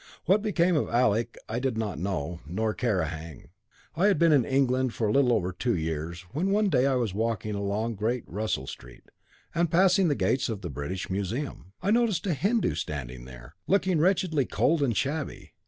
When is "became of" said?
0.41-0.89